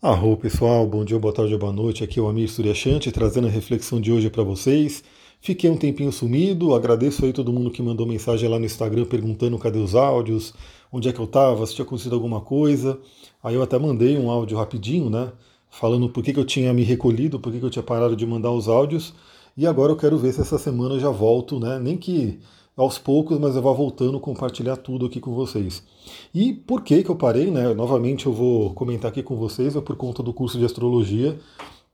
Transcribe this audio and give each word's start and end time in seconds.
Arro 0.00 0.36
pessoal, 0.36 0.86
bom 0.86 1.04
dia, 1.04 1.18
boa 1.18 1.34
tarde, 1.34 1.56
boa 1.56 1.72
noite. 1.72 2.04
Aqui 2.04 2.20
é 2.20 2.22
o 2.22 2.28
Amir 2.28 2.48
Suryashanti 2.48 3.10
trazendo 3.10 3.48
a 3.48 3.50
reflexão 3.50 4.00
de 4.00 4.12
hoje 4.12 4.30
para 4.30 4.44
vocês. 4.44 5.02
Fiquei 5.40 5.68
um 5.68 5.76
tempinho 5.76 6.12
sumido, 6.12 6.72
agradeço 6.72 7.24
aí 7.24 7.32
todo 7.32 7.52
mundo 7.52 7.68
que 7.68 7.82
mandou 7.82 8.06
mensagem 8.06 8.48
lá 8.48 8.60
no 8.60 8.64
Instagram 8.64 9.06
perguntando 9.06 9.58
cadê 9.58 9.80
os 9.80 9.96
áudios, 9.96 10.54
onde 10.92 11.08
é 11.08 11.12
que 11.12 11.18
eu 11.18 11.24
estava, 11.24 11.66
se 11.66 11.74
tinha 11.74 11.84
acontecido 11.84 12.14
alguma 12.14 12.40
coisa. 12.40 12.96
Aí 13.42 13.56
eu 13.56 13.62
até 13.62 13.76
mandei 13.76 14.16
um 14.16 14.30
áudio 14.30 14.56
rapidinho, 14.56 15.10
né? 15.10 15.32
Falando 15.68 16.08
por 16.08 16.22
que, 16.22 16.32
que 16.32 16.38
eu 16.38 16.44
tinha 16.44 16.72
me 16.72 16.84
recolhido, 16.84 17.40
por 17.40 17.52
que, 17.52 17.58
que 17.58 17.66
eu 17.66 17.70
tinha 17.70 17.82
parado 17.82 18.14
de 18.14 18.24
mandar 18.24 18.52
os 18.52 18.68
áudios. 18.68 19.12
E 19.56 19.66
agora 19.66 19.90
eu 19.90 19.96
quero 19.96 20.16
ver 20.16 20.32
se 20.32 20.40
essa 20.40 20.58
semana 20.58 20.94
eu 20.94 21.00
já 21.00 21.10
volto, 21.10 21.58
né? 21.58 21.76
Nem 21.80 21.96
que 21.96 22.38
aos 22.78 22.96
poucos, 22.96 23.40
mas 23.40 23.56
eu 23.56 23.62
vou 23.62 23.74
voltando 23.74 24.20
compartilhar 24.20 24.76
tudo 24.76 25.06
aqui 25.06 25.18
com 25.18 25.34
vocês. 25.34 25.82
E 26.32 26.52
por 26.52 26.82
que 26.82 27.02
que 27.02 27.10
eu 27.10 27.16
parei, 27.16 27.50
né? 27.50 27.74
Novamente 27.74 28.26
eu 28.26 28.32
vou 28.32 28.72
comentar 28.72 29.10
aqui 29.10 29.20
com 29.20 29.36
vocês, 29.36 29.74
é 29.74 29.80
por 29.80 29.96
conta 29.96 30.22
do 30.22 30.32
curso 30.32 30.56
de 30.56 30.64
astrologia, 30.64 31.36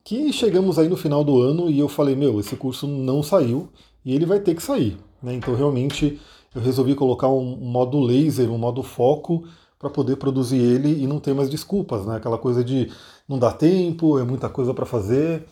que 0.05 0.31
chegamos 0.31 0.79
aí 0.79 0.87
no 0.87 0.97
final 0.97 1.25
do 1.25 1.41
ano 1.41 1.71
e 1.71 1.79
eu 1.79 1.89
falei, 1.89 2.15
meu, 2.15 2.39
esse 2.39 2.55
curso 2.55 2.87
não 2.87 3.23
saiu 3.23 3.71
e 4.05 4.15
ele 4.15 4.27
vai 4.27 4.39
ter 4.39 4.55
que 4.55 4.63
sair, 4.63 4.99
né? 5.23 5.33
Então 5.33 5.55
realmente 5.55 6.21
eu 6.55 6.61
resolvi 6.61 6.95
colocar 6.95 7.31
um, 7.31 7.57
modo 7.57 7.99
laser, 7.99 8.51
um 8.51 8.59
modo 8.59 8.83
foco 8.83 9.45
para 9.79 9.89
poder 9.89 10.17
produzir 10.17 10.59
ele 10.59 11.03
e 11.03 11.07
não 11.07 11.19
ter 11.19 11.35
mais 11.35 11.49
desculpas, 11.49 12.05
né? 12.05 12.17
Aquela 12.17 12.37
coisa 12.37 12.63
de 12.63 12.91
não 13.27 13.39
dá 13.39 13.51
tempo, 13.51 14.19
é 14.19 14.23
muita 14.23 14.51
coisa 14.51 14.75
para 14.75 14.85
fazer. 14.85 15.47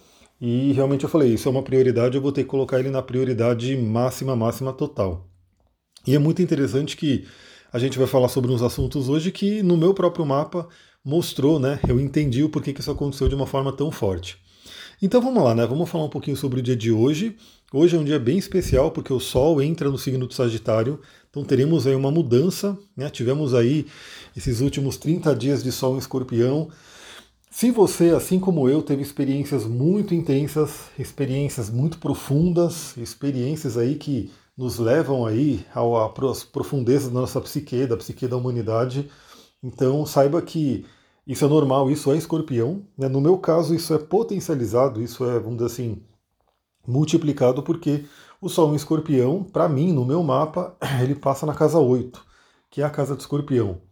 E 0.44 0.72
realmente 0.72 1.04
eu 1.04 1.08
falei, 1.08 1.34
isso 1.34 1.46
é 1.46 1.52
uma 1.52 1.62
prioridade, 1.62 2.16
eu 2.16 2.20
vou 2.20 2.32
ter 2.32 2.42
que 2.42 2.48
colocar 2.48 2.80
ele 2.80 2.90
na 2.90 3.00
prioridade 3.00 3.76
máxima, 3.76 4.34
máxima 4.34 4.72
total. 4.72 5.30
E 6.04 6.16
é 6.16 6.18
muito 6.18 6.42
interessante 6.42 6.96
que 6.96 7.24
a 7.72 7.78
gente 7.78 7.96
vai 7.96 8.08
falar 8.08 8.26
sobre 8.26 8.50
uns 8.50 8.60
assuntos 8.60 9.08
hoje 9.08 9.30
que 9.30 9.62
no 9.62 9.76
meu 9.76 9.94
próprio 9.94 10.26
mapa 10.26 10.68
mostrou, 11.04 11.60
né? 11.60 11.78
Eu 11.88 12.00
entendi 12.00 12.42
o 12.42 12.48
porquê 12.48 12.72
que 12.72 12.80
isso 12.80 12.90
aconteceu 12.90 13.28
de 13.28 13.36
uma 13.36 13.46
forma 13.46 13.72
tão 13.72 13.92
forte. 13.92 14.36
Então 15.00 15.22
vamos 15.22 15.44
lá, 15.44 15.54
né? 15.54 15.64
Vamos 15.64 15.88
falar 15.88 16.06
um 16.06 16.10
pouquinho 16.10 16.36
sobre 16.36 16.58
o 16.58 16.62
dia 16.62 16.74
de 16.74 16.90
hoje. 16.90 17.36
Hoje 17.72 17.96
é 17.96 18.00
um 18.00 18.04
dia 18.04 18.18
bem 18.18 18.36
especial 18.36 18.90
porque 18.90 19.12
o 19.12 19.20
Sol 19.20 19.62
entra 19.62 19.88
no 19.88 19.96
signo 19.96 20.26
do 20.26 20.34
Sagitário, 20.34 20.98
então 21.30 21.44
teremos 21.44 21.86
aí 21.86 21.94
uma 21.94 22.10
mudança, 22.10 22.76
né? 22.96 23.08
Tivemos 23.08 23.54
aí 23.54 23.86
esses 24.36 24.60
últimos 24.60 24.96
30 24.96 25.36
dias 25.36 25.62
de 25.62 25.70
Sol 25.70 25.94
em 25.94 25.98
Escorpião, 25.98 26.68
se 27.52 27.70
você, 27.70 28.10
assim 28.10 28.40
como 28.40 28.66
eu, 28.66 28.82
teve 28.82 29.02
experiências 29.02 29.66
muito 29.66 30.14
intensas, 30.14 30.86
experiências 30.98 31.68
muito 31.68 31.98
profundas, 31.98 32.96
experiências 32.96 33.76
aí 33.76 33.94
que 33.96 34.32
nos 34.56 34.78
levam 34.78 35.26
aí 35.26 35.64
às 36.30 36.44
profundezas 36.44 37.12
da 37.12 37.20
nossa 37.20 37.42
psique, 37.42 37.86
da 37.86 37.94
psique 37.94 38.26
da 38.26 38.38
humanidade, 38.38 39.10
então 39.62 40.06
saiba 40.06 40.40
que 40.40 40.86
isso 41.26 41.44
é 41.44 41.48
normal, 41.48 41.90
isso 41.90 42.10
é 42.10 42.16
escorpião. 42.16 42.86
Né? 42.96 43.06
No 43.06 43.20
meu 43.20 43.36
caso, 43.36 43.74
isso 43.74 43.92
é 43.92 43.98
potencializado, 43.98 45.02
isso 45.02 45.22
é, 45.22 45.38
vamos 45.38 45.58
dizer 45.58 45.66
assim, 45.66 46.02
multiplicado, 46.88 47.62
porque 47.62 48.06
o 48.40 48.48
Sol 48.48 48.72
em 48.72 48.76
escorpião, 48.76 49.44
para 49.44 49.68
mim, 49.68 49.92
no 49.92 50.06
meu 50.06 50.22
mapa, 50.22 50.74
ele 51.02 51.14
passa 51.14 51.44
na 51.44 51.54
casa 51.54 51.78
8, 51.78 52.24
que 52.70 52.80
é 52.80 52.84
a 52.84 52.90
casa 52.90 53.14
de 53.14 53.20
escorpião. 53.20 53.82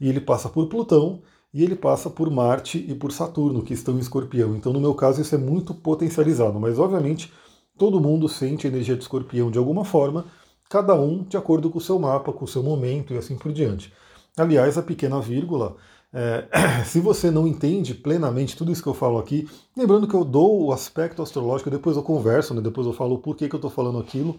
E 0.00 0.08
ele 0.08 0.22
passa 0.22 0.48
por 0.48 0.68
Plutão, 0.70 1.20
e 1.52 1.62
ele 1.64 1.74
passa 1.74 2.08
por 2.08 2.30
Marte 2.30 2.78
e 2.78 2.94
por 2.94 3.12
Saturno, 3.12 3.62
que 3.62 3.74
estão 3.74 3.96
em 3.96 4.00
escorpião. 4.00 4.54
Então, 4.54 4.72
no 4.72 4.80
meu 4.80 4.94
caso, 4.94 5.20
isso 5.20 5.34
é 5.34 5.38
muito 5.38 5.74
potencializado, 5.74 6.60
mas 6.60 6.78
obviamente 6.78 7.32
todo 7.76 8.00
mundo 8.00 8.28
sente 8.28 8.66
a 8.66 8.70
energia 8.70 8.94
de 8.94 9.02
escorpião 9.02 9.50
de 9.50 9.58
alguma 9.58 9.84
forma, 9.84 10.26
cada 10.68 10.94
um 10.94 11.24
de 11.24 11.36
acordo 11.36 11.70
com 11.70 11.78
o 11.78 11.80
seu 11.80 11.98
mapa, 11.98 12.32
com 12.32 12.44
o 12.44 12.48
seu 12.48 12.62
momento 12.62 13.12
e 13.12 13.18
assim 13.18 13.36
por 13.36 13.52
diante. 13.52 13.92
Aliás, 14.36 14.78
a 14.78 14.82
pequena 14.82 15.20
vírgula, 15.20 15.76
é, 16.12 16.46
se 16.84 17.00
você 17.00 17.30
não 17.30 17.46
entende 17.46 17.94
plenamente 17.94 18.56
tudo 18.56 18.70
isso 18.70 18.82
que 18.82 18.88
eu 18.88 18.94
falo 18.94 19.18
aqui, 19.18 19.48
lembrando 19.76 20.06
que 20.06 20.14
eu 20.14 20.24
dou 20.24 20.66
o 20.66 20.72
aspecto 20.72 21.22
astrológico, 21.22 21.70
depois 21.70 21.96
eu 21.96 22.02
converso, 22.02 22.54
né, 22.54 22.60
depois 22.60 22.86
eu 22.86 22.92
falo 22.92 23.14
o 23.14 23.18
porquê 23.18 23.48
que 23.48 23.54
eu 23.54 23.58
estou 23.58 23.70
falando 23.70 23.98
aquilo, 23.98 24.36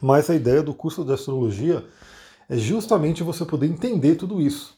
mas 0.00 0.30
a 0.30 0.34
ideia 0.34 0.62
do 0.62 0.74
curso 0.74 1.04
de 1.04 1.12
astrologia 1.12 1.84
é 2.48 2.56
justamente 2.56 3.22
você 3.22 3.44
poder 3.44 3.66
entender 3.66 4.16
tudo 4.16 4.40
isso. 4.40 4.76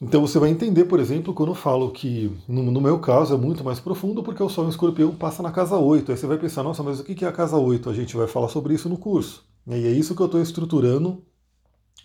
Então 0.00 0.22
você 0.22 0.38
vai 0.38 0.48
entender, 0.48 0.86
por 0.86 0.98
exemplo, 0.98 1.34
quando 1.34 1.50
eu 1.50 1.54
falo 1.54 1.90
que, 1.90 2.34
no, 2.48 2.62
no, 2.62 2.80
meu 2.80 2.98
caso, 2.98 3.34
é 3.34 3.36
muito 3.36 3.62
mais 3.62 3.78
profundo, 3.78 4.22
porque 4.22 4.42
o 4.42 4.48
Sol 4.48 4.64
em 4.64 4.70
Escorpião 4.70 5.14
passa 5.14 5.42
na 5.42 5.52
casa 5.52 5.76
8. 5.76 6.10
Aí 6.10 6.16
você 6.16 6.26
vai 6.26 6.38
pensar, 6.38 6.62
nossa, 6.62 6.82
mas 6.82 7.00
o 7.00 7.04
que 7.04 7.22
é 7.22 7.28
a 7.28 7.32
casa 7.32 7.58
8? 7.58 7.90
A 7.90 7.92
gente 7.92 8.16
vai 8.16 8.26
falar 8.26 8.48
sobre 8.48 8.72
isso 8.72 8.88
no 8.88 8.96
curso. 8.96 9.44
E 9.66 9.74
é 9.74 9.90
isso 9.90 10.14
que 10.14 10.22
eu 10.22 10.26
estou 10.26 10.40
estruturando, 10.40 11.22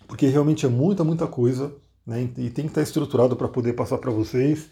porque 0.06 0.26
realmente 0.26 0.66
é 0.66 0.68
muita, 0.68 1.02
muita 1.02 1.26
coisa, 1.26 1.74
né? 2.06 2.22
E 2.36 2.50
tem 2.50 2.66
que 2.66 2.70
estar 2.70 2.82
estruturado 2.82 3.34
para 3.34 3.48
poder 3.48 3.72
passar 3.72 3.96
para 3.96 4.10
vocês. 4.10 4.68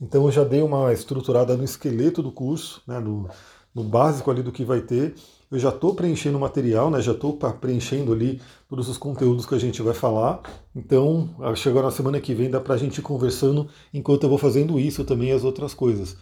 Então 0.00 0.24
eu 0.26 0.30
já 0.30 0.44
dei 0.44 0.62
uma 0.62 0.92
estruturada 0.92 1.56
no 1.56 1.64
esqueleto 1.64 2.22
do 2.22 2.30
curso, 2.30 2.80
né? 2.86 3.00
no, 3.00 3.28
no 3.74 3.82
básico 3.82 4.30
ali 4.30 4.42
do 4.42 4.52
que 4.52 4.64
vai 4.64 4.80
ter 4.82 5.14
eu 5.50 5.58
já 5.58 5.70
estou 5.70 5.94
preenchendo 5.94 6.36
o 6.36 6.40
material, 6.40 6.90
né? 6.90 7.00
já 7.00 7.12
estou 7.12 7.32
preenchendo 7.34 8.12
ali 8.12 8.40
todos 8.68 8.88
os 8.88 8.98
conteúdos 8.98 9.46
que 9.46 9.54
a 9.54 9.58
gente 9.58 9.80
vai 9.80 9.94
falar. 9.94 10.40
Então, 10.76 11.30
chegou 11.56 11.82
na 11.82 11.90
semana 11.90 12.20
que 12.20 12.34
vem, 12.34 12.50
dá 12.50 12.60
para 12.60 12.74
a 12.74 12.78
gente 12.78 12.98
ir 12.98 13.02
conversando 13.02 13.68
enquanto 13.92 14.24
eu 14.24 14.28
vou 14.28 14.38
fazendo 14.38 14.78
isso 14.78 15.04
também 15.04 15.32
as 15.32 15.44
outras 15.44 15.72
coisas. 15.72 16.16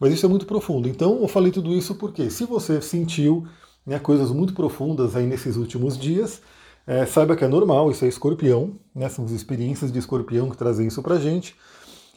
Mas 0.00 0.12
isso 0.12 0.26
é 0.26 0.28
muito 0.28 0.44
profundo. 0.44 0.88
Então, 0.88 1.20
eu 1.20 1.28
falei 1.28 1.52
tudo 1.52 1.72
isso 1.72 1.94
porque 1.94 2.28
se 2.30 2.44
você 2.44 2.80
sentiu 2.80 3.46
né, 3.86 3.98
coisas 3.98 4.30
muito 4.30 4.54
profundas 4.54 5.14
aí 5.14 5.26
nesses 5.26 5.56
últimos 5.56 5.96
dias, 5.96 6.40
é, 6.86 7.06
saiba 7.06 7.36
que 7.36 7.44
é 7.44 7.48
normal, 7.48 7.90
isso 7.90 8.04
é 8.04 8.08
escorpião, 8.08 8.72
né, 8.94 9.08
são 9.08 9.24
as 9.24 9.30
experiências 9.30 9.92
de 9.92 9.98
escorpião 9.98 10.50
que 10.50 10.56
trazem 10.56 10.88
isso 10.88 11.02
para 11.02 11.18
gente, 11.18 11.54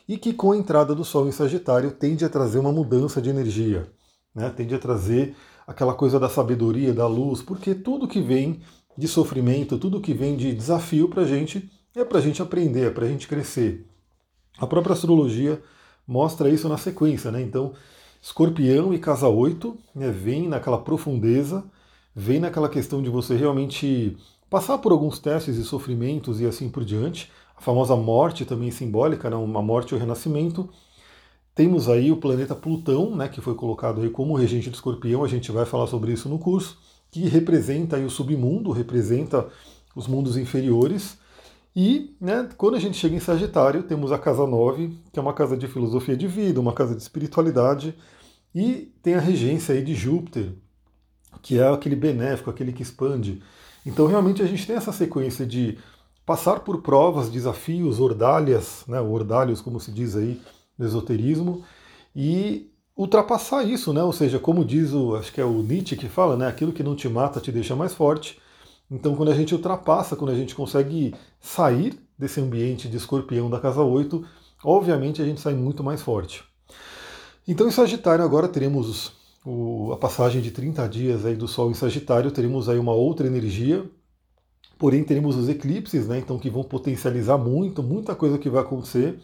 e 0.07 0.17
que 0.17 0.33
com 0.33 0.51
a 0.51 0.57
entrada 0.57 0.95
do 0.95 1.03
Sol 1.03 1.27
em 1.27 1.31
Sagitário 1.31 1.91
tende 1.91 2.25
a 2.25 2.29
trazer 2.29 2.59
uma 2.59 2.71
mudança 2.71 3.21
de 3.21 3.29
energia, 3.29 3.87
né, 4.37 4.51
tende 4.55 4.75
a 4.75 4.79
trazer 4.79 5.35
aquela 5.65 5.95
coisa 5.95 6.19
da 6.19 6.29
sabedoria, 6.29 6.93
da 6.93 7.07
luz, 7.07 7.41
porque 7.41 7.73
tudo 7.73 8.07
que 8.07 8.21
vem 8.21 8.61
de 8.95 9.07
sofrimento, 9.07 9.79
tudo 9.79 9.99
que 9.99 10.13
vem 10.13 10.37
de 10.37 10.53
desafio 10.53 11.09
para 11.09 11.23
a 11.23 11.25
gente 11.25 11.69
é 11.95 12.05
para 12.05 12.19
a 12.19 12.21
gente 12.21 12.39
aprender, 12.39 12.85
é 12.85 12.89
para 12.91 13.05
a 13.05 13.07
gente 13.09 13.27
crescer. 13.27 13.87
A 14.59 14.67
própria 14.67 14.93
astrologia 14.93 15.59
mostra 16.07 16.49
isso 16.51 16.69
na 16.69 16.77
sequência, 16.77 17.31
né? 17.31 17.41
Então, 17.41 17.73
escorpião 18.21 18.93
e 18.93 18.99
casa 18.99 19.27
8 19.27 19.75
né, 19.95 20.11
vem 20.11 20.47
naquela 20.47 20.77
profundeza, 20.77 21.63
vem 22.15 22.39
naquela 22.39 22.69
questão 22.69 23.01
de 23.01 23.09
você 23.09 23.35
realmente 23.35 24.15
passar 24.51 24.77
por 24.77 24.91
alguns 24.91 25.17
testes 25.17 25.57
e 25.57 25.63
sofrimentos 25.63 26.39
e 26.39 26.45
assim 26.45 26.69
por 26.69 26.85
diante. 26.85 27.31
A 27.55 27.61
famosa 27.61 27.95
morte 27.95 28.45
também 28.45 28.69
simbólica, 28.69 29.31
né, 29.31 29.35
uma 29.35 29.63
morte 29.63 29.95
ou 29.95 29.99
renascimento. 29.99 30.69
Temos 31.57 31.89
aí 31.89 32.11
o 32.11 32.17
planeta 32.17 32.53
Plutão, 32.53 33.15
né, 33.15 33.27
que 33.27 33.41
foi 33.41 33.55
colocado 33.55 34.01
aí 34.01 34.11
como 34.11 34.35
regente 34.35 34.69
do 34.69 34.75
escorpião, 34.75 35.23
a 35.23 35.27
gente 35.27 35.51
vai 35.51 35.65
falar 35.65 35.87
sobre 35.87 36.13
isso 36.13 36.29
no 36.29 36.37
curso, 36.37 36.77
que 37.09 37.27
representa 37.27 37.97
o 37.97 38.11
submundo, 38.11 38.69
representa 38.69 39.47
os 39.95 40.05
mundos 40.05 40.37
inferiores. 40.37 41.17
E 41.75 42.15
né, 42.21 42.47
quando 42.57 42.75
a 42.75 42.79
gente 42.79 42.95
chega 42.95 43.15
em 43.15 43.19
Sagitário, 43.19 43.81
temos 43.81 44.11
a 44.11 44.19
casa 44.19 44.45
9, 44.45 44.99
que 45.11 45.17
é 45.17 45.21
uma 45.21 45.33
casa 45.33 45.57
de 45.57 45.67
filosofia 45.67 46.15
de 46.15 46.27
vida, 46.27 46.59
uma 46.59 46.73
casa 46.73 46.93
de 46.93 47.01
espiritualidade, 47.01 47.95
e 48.53 48.93
tem 49.01 49.15
a 49.15 49.19
regência 49.19 49.73
aí 49.73 49.83
de 49.83 49.95
Júpiter, 49.95 50.53
que 51.41 51.57
é 51.57 51.67
aquele 51.67 51.95
benéfico, 51.95 52.51
aquele 52.51 52.71
que 52.71 52.83
expande. 52.83 53.41
Então 53.83 54.05
realmente 54.05 54.43
a 54.43 54.45
gente 54.45 54.67
tem 54.67 54.75
essa 54.75 54.91
sequência 54.91 55.43
de 55.43 55.79
passar 56.23 56.59
por 56.59 56.83
provas, 56.83 57.29
desafios, 57.29 57.99
ordalhas, 57.99 58.83
né, 58.87 59.01
ordalhos, 59.01 59.59
como 59.59 59.79
se 59.79 59.91
diz 59.91 60.15
aí, 60.15 60.39
do 60.77 60.85
esoterismo 60.85 61.63
e 62.15 62.71
ultrapassar 62.95 63.63
isso, 63.63 63.93
né? 63.93 64.03
Ou 64.03 64.11
seja, 64.11 64.39
como 64.39 64.65
diz 64.65 64.93
o, 64.93 65.15
acho 65.15 65.31
que 65.31 65.39
é 65.39 65.45
o 65.45 65.61
Nietzsche 65.61 65.95
que 65.95 66.09
fala, 66.09 66.35
né? 66.35 66.47
Aquilo 66.47 66.73
que 66.73 66.83
não 66.83 66.95
te 66.95 67.07
mata 67.07 67.39
te 67.39 67.51
deixa 67.51 67.75
mais 67.75 67.93
forte. 67.93 68.39
Então, 68.89 69.15
quando 69.15 69.31
a 69.31 69.35
gente 69.35 69.53
ultrapassa, 69.53 70.15
quando 70.15 70.31
a 70.31 70.35
gente 70.35 70.55
consegue 70.55 71.13
sair 71.39 71.99
desse 72.17 72.39
ambiente 72.39 72.87
de 72.87 72.97
escorpião 72.97 73.49
da 73.49 73.59
casa 73.59 73.81
8, 73.81 74.25
obviamente 74.63 75.21
a 75.21 75.25
gente 75.25 75.41
sai 75.41 75.53
muito 75.53 75.83
mais 75.83 76.01
forte. 76.01 76.43
Então, 77.47 77.67
em 77.67 77.71
Sagitário, 77.71 78.23
agora 78.23 78.47
teremos 78.47 79.11
o, 79.45 79.91
a 79.93 79.97
passagem 79.97 80.41
de 80.41 80.51
30 80.51 80.87
dias 80.87 81.25
aí 81.25 81.35
do 81.35 81.47
Sol 81.47 81.69
em 81.69 81.73
Sagitário, 81.73 82.31
teremos 82.31 82.67
aí 82.67 82.79
uma 82.79 82.93
outra 82.93 83.27
energia, 83.27 83.85
porém 84.77 85.03
teremos 85.03 85.35
os 85.35 85.47
eclipses, 85.49 86.07
né? 86.07 86.19
Então, 86.19 86.39
que 86.39 86.49
vão 86.49 86.63
potencializar 86.63 87.37
muito, 87.37 87.83
muita 87.83 88.15
coisa 88.15 88.37
que 88.37 88.49
vai 88.49 88.61
acontecer. 88.61 89.19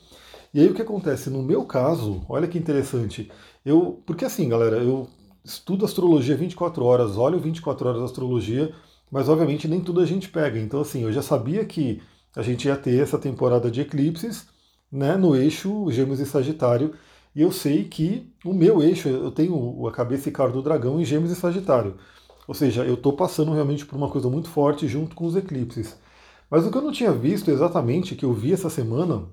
E 0.54 0.60
aí 0.60 0.68
o 0.68 0.74
que 0.74 0.82
acontece? 0.82 1.30
No 1.30 1.42
meu 1.42 1.66
caso, 1.66 2.24
olha 2.30 2.48
que 2.48 2.58
interessante. 2.58 3.32
Eu, 3.66 4.02
porque 4.06 4.26
assim, 4.26 4.48
galera, 4.48 4.78
eu 4.78 5.08
estudo 5.44 5.84
astrologia 5.86 6.36
24 6.38 6.84
horas, 6.86 7.18
olho 7.18 7.40
24 7.40 7.90
horas 7.90 8.02
astrologia, 8.04 8.74
mas 9.12 9.28
obviamente 9.30 9.68
nem 9.68 9.82
tudo 9.82 10.00
a 10.00 10.06
gente 10.06 10.30
pega. 10.30 10.60
Então 10.60 10.82
assim, 10.82 11.04
eu 11.04 11.12
já 11.12 11.22
sabia 11.22 11.66
que 11.66 12.02
a 12.36 12.42
gente 12.42 12.68
ia 12.68 12.76
ter 12.78 13.02
essa 13.02 13.18
temporada 13.18 13.70
de 13.72 13.82
eclipses, 13.82 14.48
né, 14.92 15.18
no 15.18 15.36
eixo 15.36 15.90
Gêmeos 15.92 16.20
e 16.20 16.26
Sagitário, 16.26 16.94
e 17.36 17.42
eu 17.42 17.52
sei 17.52 17.86
que 17.86 18.32
o 18.46 18.54
meu 18.54 18.82
eixo, 18.82 19.10
eu 19.10 19.32
tenho 19.32 19.88
a 19.88 19.92
cabeça 19.92 20.30
e 20.30 20.32
cara 20.32 20.52
do 20.52 20.62
dragão 20.62 21.00
em 21.02 21.06
Gêmeos 21.06 21.32
e 21.32 21.36
Sagitário. 21.36 21.98
Ou 22.48 22.54
seja, 22.54 22.86
eu 22.86 22.96
estou 22.96 23.14
passando 23.14 23.54
realmente 23.54 23.86
por 23.86 23.96
uma 23.96 24.10
coisa 24.10 24.30
muito 24.30 24.50
forte 24.50 24.88
junto 24.88 25.16
com 25.16 25.26
os 25.26 25.36
eclipses. 25.36 25.98
Mas 26.50 26.66
o 26.66 26.72
que 26.72 26.78
eu 26.78 26.82
não 26.82 26.92
tinha 26.92 27.12
visto 27.12 27.50
exatamente, 27.50 28.16
que 28.16 28.26
eu 28.26 28.34
vi 28.34 28.54
essa 28.54 28.70
semana, 28.70 29.28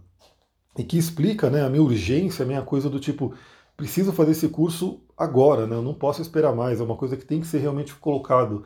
e 0.78 0.84
que 0.84 0.96
explica 0.96 1.50
né, 1.50 1.62
a 1.62 1.68
minha 1.68 1.82
urgência, 1.82 2.44
a 2.44 2.46
minha 2.46 2.62
coisa 2.62 2.88
do 2.88 3.00
tipo, 3.00 3.34
preciso 3.76 4.12
fazer 4.12 4.32
esse 4.32 4.48
curso 4.48 5.00
agora, 5.16 5.66
né, 5.66 5.76
eu 5.76 5.82
não 5.82 5.94
posso 5.94 6.22
esperar 6.22 6.54
mais, 6.54 6.80
é 6.80 6.84
uma 6.84 6.96
coisa 6.96 7.16
que 7.16 7.24
tem 7.24 7.40
que 7.40 7.46
ser 7.46 7.58
realmente 7.58 7.94
colocado. 7.94 8.64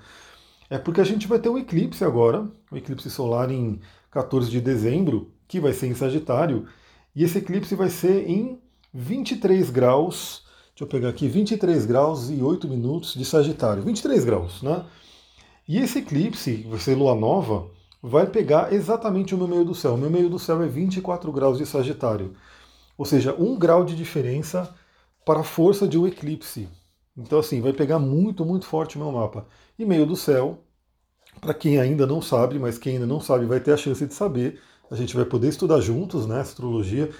É 0.69 0.79
porque 0.79 1.01
a 1.01 1.05
gente 1.05 1.27
vai 1.27 1.39
ter 1.39 1.49
um 1.49 1.59
eclipse 1.59 2.05
agora, 2.05 2.51
um 2.71 2.77
eclipse 2.77 3.11
solar 3.11 3.51
em 3.51 3.81
14 4.11 4.51
de 4.51 4.61
dezembro, 4.61 5.33
que 5.47 5.61
vai 5.61 5.73
ser 5.73 5.87
em 5.87 5.95
Sagitário, 5.95 6.67
e 7.15 7.23
esse 7.23 7.39
eclipse 7.39 7.75
vai 7.75 7.89
ser 7.89 8.29
em 8.29 8.59
23 8.93 9.71
graus, 9.71 10.45
deixa 10.71 10.85
eu 10.85 10.87
pegar 10.87 11.09
aqui, 11.09 11.29
23 11.29 11.87
graus 11.87 12.31
e 12.31 12.43
8 12.43 12.69
minutos 12.69 13.15
de 13.15 13.25
Sagitário, 13.25 13.83
23 13.83 14.25
graus, 14.25 14.63
né? 14.63 14.85
E 15.67 15.79
esse 15.79 15.99
eclipse, 16.01 16.67
vai 16.69 16.79
ser 16.79 16.95
lua 16.95 17.15
nova, 17.15 17.71
vai 18.07 18.27
pegar 18.27 18.71
exatamente 18.71 19.35
o 19.35 19.39
meu 19.39 19.49
meio 19.49 19.65
do 19.65 19.75
céu. 19.75 19.95
O 19.95 19.97
meu 19.97 20.11
meio 20.11 20.29
do 20.29 20.39
céu 20.39 20.63
é 20.63 20.67
24 20.67 21.33
graus 21.33 21.57
de 21.57 21.65
Sagitário. 21.65 22.35
Ou 22.99 23.07
seja, 23.07 23.35
um 23.39 23.59
grau 23.59 23.83
de 23.83 23.97
diferença 23.97 24.75
para 25.25 25.41
a 25.41 25.45
força 25.45 25.89
de 25.89 25.99
um 25.99 26.07
eclipse. 26.07 26.69
Então, 27.17 27.39
assim, 27.39 27.63
vai 27.63 27.73
pegar 27.73 27.99
muito, 27.99 28.45
muito 28.45 28.67
forte 28.67 28.97
o 28.97 28.99
meu 29.01 29.11
mapa. 29.11 29.47
E 29.79 29.87
meio 29.87 30.05
do 30.05 30.17
céu, 30.17 30.59
para 31.41 31.55
quem 31.55 31.81
ainda 31.81 32.07
não 32.07 32.21
sabe, 32.21 32.59
mas 32.59 32.77
quem 32.77 32.95
ainda 32.95 33.07
não 33.07 33.21
sabe 33.21 33.47
vai 33.47 33.59
ter 33.59 33.73
a 33.73 33.77
chance 33.77 34.07
de 34.07 34.13
saber, 34.13 34.61
a 34.91 34.95
gente 34.95 35.17
vai 35.17 35.25
poder 35.25 35.49
estudar 35.49 35.81
juntos, 35.81 36.27
né, 36.27 36.41
astrologia. 36.41 37.11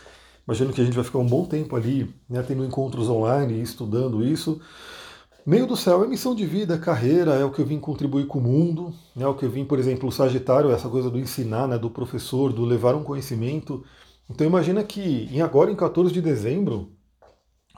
Imagino 0.47 0.71
que 0.71 0.83
a 0.83 0.85
gente 0.85 0.95
vai 0.95 1.05
ficar 1.05 1.19
um 1.19 1.27
bom 1.27 1.47
tempo 1.47 1.75
ali, 1.77 2.15
né, 2.29 2.43
tendo 2.43 2.63
encontros 2.63 3.09
online, 3.09 3.63
estudando 3.63 4.23
isso. 4.23 4.61
Meio 5.47 5.67
do 5.67 5.77
céu 5.77 6.03
é 6.03 6.07
missão 6.07 6.35
de 6.35 6.47
vida, 6.47 6.79
carreira, 6.79 7.35
é 7.35 7.45
o 7.45 7.51
que 7.51 7.61
eu 7.61 7.67
vim 7.67 7.79
contribuir 7.79 8.27
com 8.27 8.39
o 8.39 8.43
mundo, 8.43 8.95
é 9.15 9.27
o 9.27 9.35
que 9.35 9.45
eu 9.45 9.51
vim, 9.51 9.63
por 9.63 9.79
exemplo, 9.79 10.09
o 10.09 10.13
Sagitário, 10.13 10.71
essa 10.71 10.89
coisa 10.89 11.11
do 11.11 11.19
ensinar, 11.19 11.69
né, 11.69 11.77
do 11.77 11.91
professor, 11.91 12.51
do 12.51 12.65
levar 12.65 12.95
um 12.95 13.05
conhecimento. 13.05 13.85
Então 14.31 14.47
imagina 14.47 14.83
que 14.83 15.29
em 15.31 15.43
agora 15.43 15.71
em 15.71 15.77
14 15.77 16.11
de 16.11 16.23
dezembro 16.23 16.93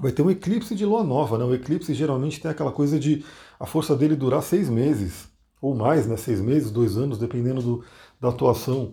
vai 0.01 0.13
ter 0.13 0.23
um 0.23 0.31
eclipse 0.31 0.77
de 0.77 0.87
lua 0.87 1.03
nova, 1.03 1.39
né? 1.39 1.45
O 1.45 1.55
eclipse 1.55 1.93
geralmente 1.93 2.41
tem 2.41 2.51
aquela 2.51 2.71
coisa 2.71 3.01
de 3.01 3.25
a 3.59 3.67
força 3.67 3.97
dele 3.97 4.15
durar 4.15 4.43
seis 4.43 4.69
meses 4.69 5.29
ou 5.61 5.75
mais, 5.75 6.07
né? 6.07 6.17
Seis 6.17 6.41
meses, 6.41 6.71
dois 6.71 6.97
anos, 6.97 7.19
dependendo 7.19 7.61
do, 7.63 7.85
da 8.21 8.29
atuação. 8.29 8.93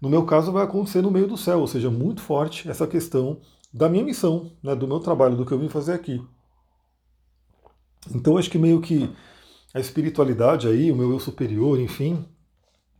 No 0.00 0.08
meu 0.08 0.24
caso 0.24 0.52
vai 0.52 0.62
acontecer 0.64 1.02
no 1.02 1.10
meio 1.10 1.26
do 1.26 1.36
céu, 1.36 1.60
ou 1.60 1.66
seja, 1.66 1.90
muito 1.90 2.20
forte 2.22 2.68
essa 2.68 2.86
questão 2.86 3.40
da 3.72 3.88
minha 3.88 4.04
missão, 4.04 4.52
né? 4.62 4.76
Do 4.76 4.86
meu 4.86 5.00
trabalho, 5.00 5.36
do 5.36 5.44
que 5.44 5.52
eu 5.52 5.58
vim 5.58 5.68
fazer 5.68 5.94
aqui. 5.94 6.22
Então 8.10 8.36
acho 8.36 8.50
que 8.50 8.58
meio 8.58 8.80
que 8.80 9.10
a 9.74 9.80
espiritualidade 9.80 10.68
aí, 10.68 10.90
o 10.90 10.96
meu 10.96 11.10
eu 11.10 11.20
superior, 11.20 11.78
enfim, 11.78 12.24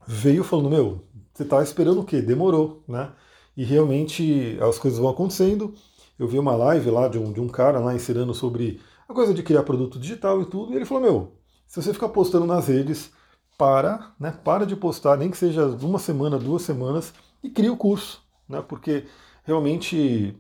veio 0.07 0.45
falando, 0.45 0.71
meu, 0.71 1.05
você 1.33 1.43
está 1.43 1.63
esperando 1.63 2.01
o 2.01 2.05
quê? 2.05 2.21
Demorou, 2.21 2.83
né? 2.89 3.13
E 3.57 3.65
realmente 3.65 4.59
as 4.61 4.79
coisas 4.79 4.99
vão 4.99 5.11
acontecendo. 5.11 5.75
Eu 6.19 6.29
vi 6.29 6.39
uma 6.39 6.57
live 6.57 6.91
lá 6.91 7.09
de 7.09 7.19
um, 7.19 7.33
de 7.33 7.41
um 7.41 7.49
cara 7.49 7.79
lá 7.79 7.95
ensinando 7.95 8.33
sobre 8.35 8.81
a 9.09 9.13
coisa 9.13 9.35
de 9.35 9.43
criar 9.43 9.63
produto 9.63 9.99
digital 9.99 10.41
e 10.41 10.47
tudo, 10.47 10.73
e 10.73 10.77
ele 10.77 10.85
falou, 10.85 11.03
meu, 11.03 11.33
se 11.67 11.83
você 11.83 11.93
ficar 11.93 12.09
postando 12.09 12.47
nas 12.47 12.69
redes, 12.69 13.11
para, 13.59 14.13
né? 14.19 14.37
Para 14.45 14.67
de 14.67 14.75
postar, 14.75 15.17
nem 15.17 15.31
que 15.31 15.37
seja 15.37 15.67
uma 15.67 15.99
semana, 15.99 16.39
duas 16.39 16.63
semanas, 16.63 17.13
e 17.43 17.51
cria 17.51 17.73
o 17.73 17.77
curso, 17.77 18.23
né? 18.49 18.63
Porque 18.67 19.05
realmente 19.45 20.37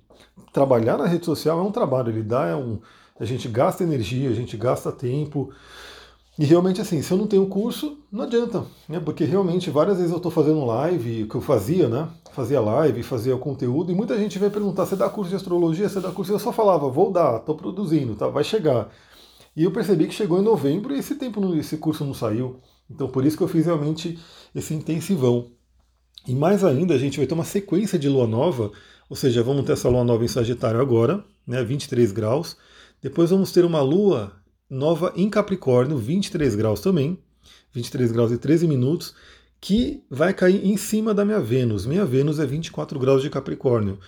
trabalhar 0.52 0.98
na 0.98 1.06
rede 1.06 1.24
social 1.24 1.58
é 1.58 1.62
um 1.62 1.72
trabalho, 1.72 2.10
ele 2.10 2.22
dá 2.22 2.46
é 2.46 2.56
um 2.56 2.80
a 3.22 3.24
gente 3.24 3.46
gasta 3.46 3.84
energia, 3.84 4.28
a 4.28 4.34
gente 4.34 4.56
gasta 4.56 4.90
tempo. 4.90 5.52
E 6.36 6.44
realmente 6.44 6.80
assim, 6.80 7.00
se 7.02 7.12
eu 7.12 7.16
não 7.16 7.28
tenho 7.28 7.46
curso, 7.46 7.98
não 8.10 8.24
adianta, 8.24 8.64
né? 8.88 8.98
Porque 8.98 9.24
realmente 9.24 9.70
várias 9.70 9.98
vezes 9.98 10.10
eu 10.10 10.16
estou 10.16 10.32
fazendo 10.32 10.64
live, 10.64 11.22
o 11.22 11.28
que 11.28 11.36
eu 11.36 11.40
fazia, 11.40 11.88
né? 11.88 12.08
Fazia 12.32 12.60
live, 12.60 13.00
fazia 13.04 13.36
conteúdo, 13.36 13.92
e 13.92 13.94
muita 13.94 14.18
gente 14.18 14.40
vai 14.40 14.50
perguntar: 14.50 14.86
você 14.86 14.96
dá 14.96 15.08
curso 15.08 15.30
de 15.30 15.36
astrologia? 15.36 15.88
Você 15.88 16.00
dá 16.00 16.10
curso? 16.10 16.32
Eu 16.32 16.38
só 16.40 16.52
falava, 16.52 16.88
vou 16.88 17.12
dar, 17.12 17.36
estou 17.36 17.54
produzindo, 17.54 18.16
tá? 18.16 18.26
Vai 18.26 18.42
chegar. 18.42 18.90
E 19.54 19.62
eu 19.62 19.70
percebi 19.70 20.08
que 20.08 20.14
chegou 20.14 20.40
em 20.40 20.42
novembro 20.42 20.92
e 20.92 20.98
esse 20.98 21.14
tempo, 21.14 21.54
esse 21.54 21.76
curso 21.76 22.04
não 22.04 22.14
saiu. 22.14 22.56
Então 22.90 23.06
por 23.06 23.24
isso 23.24 23.36
que 23.36 23.44
eu 23.44 23.48
fiz 23.48 23.66
realmente 23.66 24.18
esse 24.52 24.74
intensivão. 24.74 25.46
E 26.26 26.34
mais 26.34 26.64
ainda, 26.64 26.94
a 26.94 26.98
gente 26.98 27.18
vai 27.18 27.26
ter 27.26 27.34
uma 27.34 27.44
sequência 27.44 27.96
de 27.96 28.08
lua 28.08 28.26
nova, 28.26 28.72
ou 29.08 29.14
seja, 29.14 29.44
vamos 29.44 29.64
ter 29.64 29.74
essa 29.74 29.88
lua 29.88 30.02
nova 30.02 30.24
em 30.24 30.28
Sagitário 30.28 30.80
agora, 30.80 31.24
né? 31.46 31.62
23 31.62 32.10
graus. 32.10 32.56
Depois 33.02 33.30
vamos 33.30 33.50
ter 33.50 33.64
uma 33.64 33.80
lua 33.82 34.32
nova 34.70 35.12
em 35.16 35.28
Capricórnio, 35.28 35.98
23 35.98 36.54
graus 36.54 36.80
também, 36.80 37.18
23 37.72 38.12
graus 38.12 38.30
e 38.30 38.38
13 38.38 38.68
minutos, 38.68 39.12
que 39.60 40.04
vai 40.08 40.32
cair 40.32 40.64
em 40.64 40.76
cima 40.76 41.12
da 41.12 41.24
minha 41.24 41.40
Vênus. 41.40 41.84
Minha 41.84 42.04
Vênus 42.04 42.38
é 42.38 42.46
24 42.46 42.98
graus 43.00 43.20
de 43.20 43.28
Capricórnio. 43.28 43.98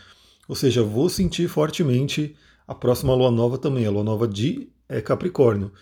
Ou 0.49 0.55
seja, 0.55 0.83
vou 0.83 1.09
sentir 1.09 1.49
fortemente 1.49 2.37
a 2.69 2.75
próxima 2.75 3.15
lua 3.15 3.33
nova 3.33 3.59
também, 3.59 3.85
a 3.85 3.91
lua 3.91 4.05
nova 4.05 4.29
de 4.29 4.69
é, 4.89 5.01
Capricórnio. 5.01 5.73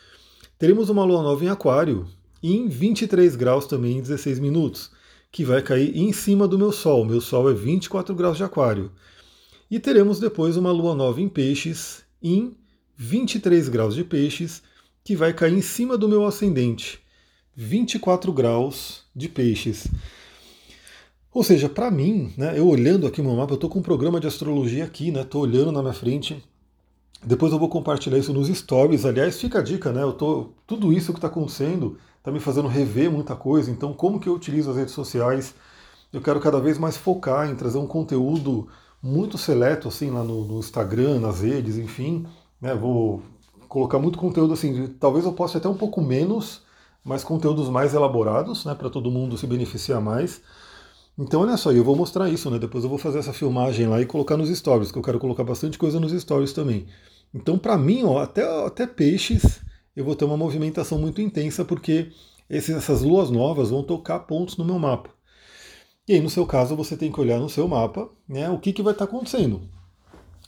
Teremos 0.59 0.89
uma 0.89 1.05
lua 1.05 1.23
nova 1.23 1.45
em 1.45 1.49
Aquário, 1.49 2.07
em 2.43 2.67
23 2.67 3.37
graus 3.37 3.67
também, 3.67 3.99
em 3.99 4.01
16 4.01 4.39
minutos, 4.39 4.91
que 5.31 5.45
vai 5.45 5.61
cair 5.61 5.95
em 5.97 6.13
cima 6.15 6.49
do 6.49 6.59
meu 6.59 6.73
Sol. 6.73 7.05
Meu 7.05 7.21
Sol 7.21 7.51
é 7.51 7.55
24 7.55 8.15
graus 8.15 8.39
de 8.39 8.45
Aquário. 8.45 8.91
E 9.71 9.79
teremos 9.79 10.19
depois 10.19 10.57
uma 10.57 10.73
lua 10.73 10.95
nova 10.95 11.21
em 11.21 11.29
Peixes, 11.29 12.05
em 12.23 12.57
23 12.97 13.69
graus 13.69 13.95
de 13.95 14.05
peixes, 14.05 14.63
que 15.05 15.17
vai 15.17 15.33
cair 15.33 15.55
em 15.55 15.63
cima 15.63 15.99
do 15.99 16.09
meu 16.09 16.25
ascendente, 16.25 17.01
24 17.55 18.33
graus 18.33 19.05
de 19.15 19.29
peixes. 19.29 19.89
Ou 21.35 21.43
seja, 21.43 21.69
para 21.69 21.91
mim, 21.91 22.33
né, 22.37 22.59
eu 22.59 22.69
olhando 22.69 23.07
aqui 23.07 23.21
o 23.21 23.25
meu 23.25 23.35
mapa, 23.35 23.53
eu 23.53 23.57
estou 23.57 23.71
com 23.71 23.79
um 23.79 23.83
programa 23.83 24.21
de 24.21 24.27
astrologia 24.27 24.85
aqui, 24.85 25.11
né? 25.11 25.23
Estou 25.23 25.43
olhando 25.43 25.73
na 25.73 25.81
minha 25.81 25.95
frente. 25.95 26.45
Depois 27.25 27.53
eu 27.53 27.59
vou 27.59 27.71
compartilhar 27.71 28.19
isso 28.19 28.35
nos 28.35 28.49
stories. 28.49 29.07
Aliás, 29.07 29.41
fica 29.41 29.61
a 29.61 29.63
dica, 29.63 29.93
né? 29.93 30.03
Eu 30.03 30.13
tô, 30.13 30.51
tudo 30.67 30.93
isso 30.93 31.13
que 31.13 31.19
está 31.19 31.29
acontecendo 31.29 31.97
está 32.19 32.31
me 32.31 32.39
fazendo 32.39 32.69
rever 32.69 33.11
muita 33.11 33.35
coisa. 33.35 33.71
Então, 33.71 33.95
como 33.95 34.21
que 34.21 34.29
eu 34.29 34.35
utilizo 34.35 34.71
as 34.71 34.77
redes 34.77 34.93
sociais? 34.93 35.55
Eu 36.13 36.21
quero 36.21 36.39
cada 36.39 36.61
vez 36.61 36.77
mais 36.77 36.99
focar 36.99 37.51
em 37.51 37.57
trazer 37.57 37.79
um 37.79 37.87
conteúdo 37.87 38.69
muito 39.03 39.39
seleto, 39.39 39.89
assim, 39.89 40.11
lá 40.11 40.23
no, 40.23 40.45
no 40.45 40.59
Instagram, 40.59 41.19
nas 41.19 41.41
redes, 41.41 41.79
enfim, 41.79 42.27
né, 42.63 42.75
vou 42.75 43.21
colocar 43.69 43.99
muito 43.99 44.19
conteúdo 44.19 44.53
assim, 44.55 44.87
talvez 45.01 45.25
eu 45.25 45.33
possa 45.33 45.59
até 45.59 45.69
um 45.69 45.77
pouco 45.77 46.01
menos, 46.01 46.63
mas 47.05 47.25
conteúdos 47.25 47.69
mais 47.69 47.93
elaborados, 47.93 48.65
né, 48.65 48.75
para 48.75 48.89
todo 48.89 49.11
mundo 49.11 49.37
se 49.37 49.47
beneficiar 49.47 50.01
mais. 50.01 50.41
Então 51.19 51.41
olha 51.43 51.57
só, 51.57 51.73
eu 51.73 51.85
vou 51.85 51.97
mostrar 51.97 52.31
isso, 52.31 52.51
né? 52.51 52.59
Depois 52.59 52.85
eu 52.85 52.89
vou 52.89 52.99
fazer 52.99 53.19
essa 53.19 53.35
filmagem 53.35 53.87
lá 53.87 54.01
e 54.01 54.07
colocar 54.07 54.37
nos 54.37 54.49
stories, 54.49 54.91
que 54.91 54.99
eu 54.99 55.03
quero 55.03 55.19
colocar 55.19 55.45
bastante 55.45 55.77
coisa 55.77 56.01
nos 56.01 56.13
stories 56.13 56.53
também. 56.53 56.87
Então 57.35 57.59
para 57.59 57.77
mim, 57.77 58.05
ó, 58.05 58.19
até, 58.19 58.43
até 58.65 58.87
peixes, 58.87 59.61
eu 59.95 60.05
vou 60.05 60.15
ter 60.17 60.25
uma 60.25 60.37
movimentação 60.37 60.99
muito 60.99 61.21
intensa, 61.21 61.65
porque 61.65 62.13
esses, 62.49 62.75
essas 62.75 63.03
luas 63.03 63.31
novas 63.31 63.71
vão 63.71 63.83
tocar 63.83 64.21
pontos 64.21 64.57
no 64.57 64.65
meu 64.65 64.79
mapa. 64.79 65.11
E 66.09 66.15
aí, 66.15 66.21
no 66.21 66.31
seu 66.31 66.47
caso, 66.47 66.75
você 66.75 66.97
tem 66.97 67.13
que 67.13 67.21
olhar 67.21 67.39
no 67.39 67.49
seu 67.49 67.69
mapa 67.69 68.11
né, 68.29 68.51
o 68.51 68.59
que, 68.59 68.73
que 68.73 68.83
vai 68.83 68.93
estar 68.93 69.07
tá 69.07 69.13
acontecendo. 69.13 69.63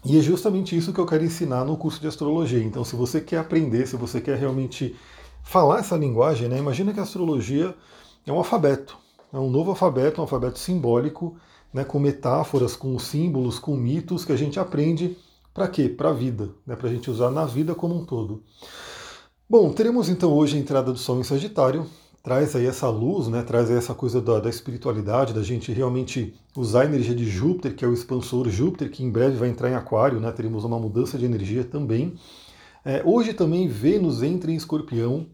E 0.04 0.18
é 0.18 0.20
justamente 0.20 0.76
isso 0.76 0.92
que 0.92 1.00
eu 1.00 1.06
quero 1.06 1.24
ensinar 1.24 1.64
no 1.64 1.78
curso 1.78 1.98
de 2.00 2.06
astrologia. 2.06 2.62
Então, 2.62 2.84
se 2.84 2.94
você 2.94 3.20
quer 3.20 3.38
aprender, 3.38 3.86
se 3.86 3.96
você 3.96 4.20
quer 4.20 4.36
realmente 4.36 4.94
falar 5.42 5.78
essa 5.78 5.96
linguagem, 5.96 6.48
né, 6.48 6.58
imagina 6.58 6.92
que 6.92 7.00
a 7.00 7.04
astrologia 7.04 7.74
é 8.26 8.32
um 8.32 8.36
alfabeto, 8.36 8.98
é 9.32 9.38
um 9.38 9.48
novo 9.48 9.70
alfabeto, 9.70 10.20
um 10.20 10.24
alfabeto 10.24 10.58
simbólico, 10.58 11.36
né, 11.72 11.84
com 11.84 11.98
metáforas, 11.98 12.76
com 12.76 12.98
símbolos, 12.98 13.58
com 13.58 13.74
mitos 13.76 14.24
que 14.24 14.32
a 14.32 14.36
gente 14.36 14.60
aprende 14.60 15.16
para 15.54 15.68
quê? 15.68 15.88
Para 15.88 16.10
a 16.10 16.12
vida, 16.12 16.50
né, 16.66 16.76
para 16.76 16.88
a 16.88 16.92
gente 16.92 17.10
usar 17.10 17.30
na 17.30 17.46
vida 17.46 17.74
como 17.74 17.94
um 17.94 18.04
todo. 18.04 18.42
Bom, 19.48 19.72
teremos 19.72 20.08
então 20.08 20.32
hoje 20.32 20.56
a 20.56 20.60
entrada 20.60 20.92
do 20.92 20.98
Sol 20.98 21.18
em 21.18 21.24
Sagitário, 21.24 21.86
traz 22.24 22.56
aí 22.56 22.66
essa 22.66 22.88
luz, 22.88 23.28
né, 23.28 23.42
traz 23.42 23.70
aí 23.70 23.76
essa 23.76 23.94
coisa 23.94 24.18
da, 24.18 24.40
da, 24.40 24.48
espiritualidade, 24.48 25.34
da 25.34 25.42
gente 25.42 25.70
realmente 25.70 26.34
usar 26.56 26.80
a 26.80 26.84
energia 26.86 27.14
de 27.14 27.28
Júpiter, 27.28 27.76
que 27.76 27.84
é 27.84 27.88
o 27.88 27.92
expansor 27.92 28.48
Júpiter, 28.48 28.90
que 28.90 29.04
em 29.04 29.10
breve 29.10 29.36
vai 29.36 29.50
entrar 29.50 29.70
em 29.70 29.74
Aquário, 29.74 30.18
né, 30.18 30.32
teremos 30.32 30.64
uma 30.64 30.78
mudança 30.78 31.18
de 31.18 31.26
energia 31.26 31.62
também. 31.62 32.14
É, 32.82 33.02
hoje 33.04 33.34
também 33.34 33.68
Vênus 33.68 34.22
entra 34.22 34.50
em 34.50 34.54
Escorpião, 34.54 35.26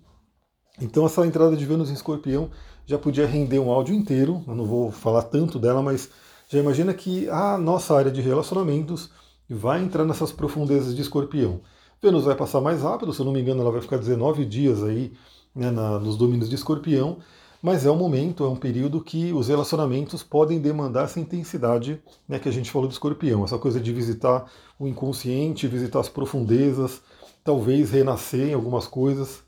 então 0.80 1.06
essa 1.06 1.24
entrada 1.24 1.56
de 1.56 1.64
Vênus 1.64 1.90
em 1.90 1.94
Escorpião 1.94 2.50
já 2.84 2.98
podia 2.98 3.24
render 3.24 3.60
um 3.60 3.70
áudio 3.70 3.94
inteiro, 3.94 4.42
eu 4.48 4.56
não 4.56 4.64
vou 4.64 4.90
falar 4.90 5.22
tanto 5.22 5.60
dela, 5.60 5.80
mas 5.80 6.10
já 6.48 6.58
imagina 6.58 6.92
que 6.92 7.28
a 7.28 7.56
nossa 7.56 7.96
área 7.96 8.10
de 8.10 8.20
relacionamentos 8.20 9.10
vai 9.48 9.80
entrar 9.80 10.04
nessas 10.04 10.32
profundezas 10.32 10.96
de 10.96 11.02
Escorpião. 11.02 11.60
Vênus 12.02 12.24
vai 12.24 12.34
passar 12.34 12.60
mais 12.60 12.82
rápido, 12.82 13.12
se 13.12 13.20
eu 13.20 13.26
não 13.26 13.32
me 13.32 13.40
engano, 13.40 13.60
ela 13.60 13.70
vai 13.70 13.80
ficar 13.80 13.96
19 13.96 14.44
dias 14.44 14.82
aí 14.82 15.12
né, 15.54 15.70
na, 15.70 15.98
nos 15.98 16.16
domínios 16.16 16.48
de 16.48 16.54
escorpião, 16.54 17.18
mas 17.62 17.84
é 17.84 17.90
um 17.90 17.96
momento, 17.96 18.44
é 18.44 18.48
um 18.48 18.56
período 18.56 19.02
que 19.02 19.32
os 19.32 19.48
relacionamentos 19.48 20.22
podem 20.22 20.58
demandar 20.58 21.04
essa 21.04 21.20
intensidade 21.20 22.02
né, 22.26 22.38
que 22.38 22.48
a 22.48 22.52
gente 22.52 22.70
falou 22.70 22.88
de 22.88 22.94
escorpião, 22.94 23.44
essa 23.44 23.58
coisa 23.58 23.78
de 23.78 23.92
visitar 23.92 24.50
o 24.78 24.86
inconsciente, 24.86 25.66
visitar 25.66 26.00
as 26.00 26.08
profundezas, 26.08 27.02
talvez 27.44 27.90
renascer 27.90 28.48
em 28.48 28.54
algumas 28.54 28.86
coisas. 28.86 29.42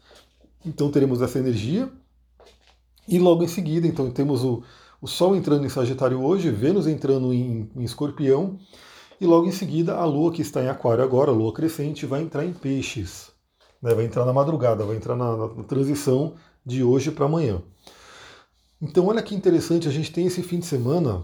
Então 0.64 0.90
teremos 0.90 1.22
essa 1.22 1.38
energia. 1.38 1.90
E 3.08 3.18
logo 3.18 3.42
em 3.42 3.48
seguida, 3.48 3.86
então 3.86 4.10
temos 4.10 4.44
o, 4.44 4.62
o 5.00 5.08
Sol 5.08 5.34
entrando 5.34 5.64
em 5.64 5.70
Sagitário 5.70 6.22
hoje, 6.22 6.50
Vênus 6.50 6.86
entrando 6.86 7.32
em, 7.32 7.70
em 7.74 7.82
Escorpião. 7.82 8.58
E 9.20 9.26
logo 9.26 9.46
em 9.46 9.52
seguida, 9.52 9.96
a 9.96 10.04
Lua 10.04 10.32
que 10.32 10.42
está 10.42 10.62
em 10.62 10.68
Aquário 10.68 11.02
agora, 11.02 11.30
a 11.30 11.34
Lua 11.34 11.52
crescente, 11.52 12.04
vai 12.04 12.22
entrar 12.22 12.44
em 12.44 12.52
Peixes. 12.52 13.32
Né? 13.82 13.94
Vai 13.94 14.04
entrar 14.04 14.24
na 14.24 14.32
madrugada, 14.32 14.84
vai 14.84 14.96
entrar 14.96 15.16
na, 15.16 15.36
na 15.36 15.64
transição 15.64 16.34
de 16.64 16.84
hoje 16.84 17.10
para 17.10 17.26
amanhã. 17.26 17.60
Então, 18.80 19.06
olha 19.06 19.22
que 19.22 19.34
interessante, 19.34 19.88
a 19.88 19.92
gente 19.92 20.12
tem 20.12 20.26
esse 20.26 20.42
fim 20.42 20.58
de 20.58 20.66
semana, 20.66 21.22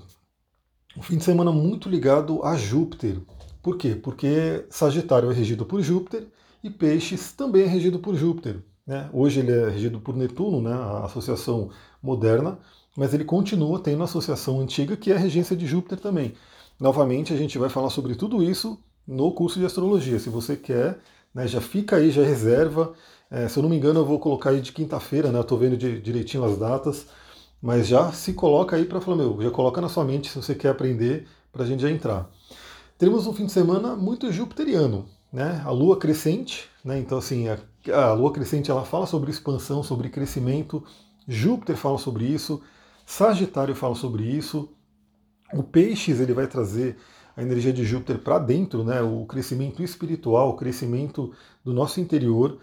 um 0.96 1.02
fim 1.02 1.16
de 1.16 1.24
semana 1.24 1.52
muito 1.52 1.88
ligado 1.88 2.42
a 2.44 2.56
Júpiter. 2.56 3.20
Por 3.62 3.76
quê? 3.76 3.94
Porque 3.94 4.64
Sagitário 4.70 5.30
é 5.30 5.34
regido 5.34 5.64
por 5.64 5.82
Júpiter 5.82 6.26
e 6.62 6.70
Peixes 6.70 7.32
também 7.32 7.62
é 7.62 7.66
regido 7.66 7.98
por 7.98 8.14
Júpiter. 8.14 8.62
Né? 8.86 9.08
Hoje 9.12 9.40
ele 9.40 9.52
é 9.52 9.68
regido 9.68 10.00
por 10.00 10.16
Netuno, 10.16 10.62
né? 10.62 10.72
a 10.72 11.04
associação 11.04 11.70
moderna, 12.02 12.58
mas 12.96 13.12
ele 13.12 13.24
continua 13.24 13.80
tendo 13.80 14.02
a 14.02 14.04
associação 14.04 14.60
antiga, 14.60 14.96
que 14.96 15.12
é 15.12 15.14
a 15.14 15.18
regência 15.18 15.56
de 15.56 15.66
Júpiter 15.66 16.00
também. 16.00 16.34
Novamente, 16.80 17.32
a 17.32 17.36
gente 17.36 17.58
vai 17.58 17.68
falar 17.68 17.90
sobre 17.90 18.14
tudo 18.14 18.42
isso 18.42 18.78
no 19.06 19.32
curso 19.32 19.58
de 19.58 19.66
astrologia. 19.66 20.18
Se 20.18 20.30
você 20.30 20.56
quer, 20.56 20.98
né, 21.34 21.46
já 21.46 21.60
fica 21.60 21.96
aí, 21.96 22.10
já 22.10 22.22
reserva. 22.22 22.92
É, 23.30 23.46
se 23.48 23.58
eu 23.58 23.62
não 23.62 23.70
me 23.70 23.76
engano, 23.76 24.00
eu 24.00 24.04
vou 24.06 24.18
colocar 24.18 24.50
aí 24.50 24.60
de 24.60 24.72
quinta-feira, 24.72 25.30
né? 25.30 25.38
Eu 25.38 25.42
estou 25.42 25.58
vendo 25.58 25.76
de, 25.76 26.00
direitinho 26.00 26.44
as 26.44 26.58
datas, 26.58 27.06
mas 27.60 27.86
já 27.86 28.12
se 28.12 28.32
coloca 28.32 28.76
aí 28.76 28.84
para 28.84 29.00
falar, 29.00 29.16
meu, 29.16 29.40
já 29.42 29.50
coloca 29.50 29.80
na 29.80 29.88
sua 29.88 30.04
mente 30.04 30.30
se 30.30 30.36
você 30.36 30.54
quer 30.54 30.70
aprender, 30.70 31.26
para 31.52 31.64
a 31.64 31.66
gente 31.66 31.82
já 31.82 31.90
entrar. 31.90 32.30
Teremos 32.96 33.26
um 33.26 33.32
fim 33.32 33.46
de 33.46 33.52
semana 33.52 33.94
muito 33.94 34.32
jupiteriano, 34.32 35.06
né? 35.32 35.62
A 35.64 35.70
lua 35.70 35.98
crescente, 35.98 36.68
né? 36.84 36.98
Então, 36.98 37.18
assim, 37.18 37.48
a, 37.48 37.58
a 37.92 38.12
lua 38.12 38.32
crescente 38.32 38.70
ela 38.70 38.84
fala 38.84 39.06
sobre 39.06 39.30
expansão, 39.30 39.82
sobre 39.82 40.08
crescimento. 40.08 40.82
Júpiter 41.26 41.76
fala 41.76 41.98
sobre 41.98 42.24
isso, 42.24 42.62
Sagitário 43.04 43.74
fala 43.74 43.94
sobre 43.94 44.24
isso. 44.24 44.70
O 45.52 45.62
Peixes 45.62 46.20
ele 46.20 46.32
vai 46.32 46.46
trazer 46.46 46.96
a 47.38 47.42
energia 47.42 47.72
de 47.72 47.84
Júpiter 47.84 48.18
para 48.18 48.36
dentro, 48.36 48.82
né? 48.82 49.00
O 49.00 49.24
crescimento 49.24 49.80
espiritual, 49.80 50.50
o 50.50 50.54
crescimento 50.54 51.32
do 51.64 51.72
nosso 51.72 52.00
interior. 52.00 52.58